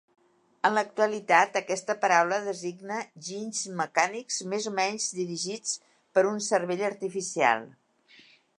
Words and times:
En 0.67 0.73
l’actualitat 0.75 1.59
aquesta 1.59 1.95
paraula 2.05 2.39
designa 2.47 2.97
ginys 3.27 3.61
mecànics 3.81 4.39
més 4.55 4.67
o 4.71 4.75
menys 4.79 5.07
dirigits 5.21 5.77
per 6.17 6.25
un 6.31 6.45
cervell 6.47 6.85
artificial. 6.89 7.67